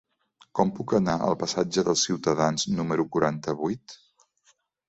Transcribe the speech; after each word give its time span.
Com 0.59 0.71
puc 0.77 0.93
anar 0.99 1.17
al 1.27 1.37
passatge 1.43 1.83
dels 1.89 2.07
Ciutadans 2.09 2.67
número 2.81 3.09
quaranta-vuit? 3.17 3.97